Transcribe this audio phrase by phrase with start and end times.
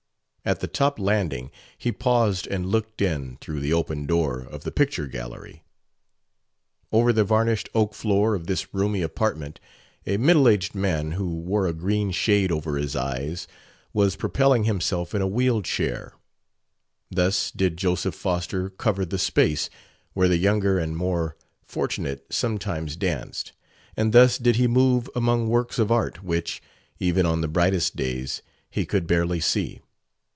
[0.43, 4.71] At the top landing he paused and looked in through the open door of the
[4.71, 5.61] picture gallery.
[6.91, 9.59] Over the varnished oak floor of this roomy apartment
[10.07, 13.47] a middle aged man who wore a green shade above his eyes
[13.93, 16.13] was propelling himself in a wheeled chair.
[17.11, 19.69] Thus did Joseph Foster cover the space
[20.13, 23.51] where the younger and more fortunate sometimes danced,
[23.95, 26.63] and thus did he move among works of art which,
[26.97, 28.41] even on the brightest days,
[28.71, 29.81] he could barely see.